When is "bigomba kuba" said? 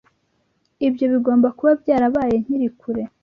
1.13-1.71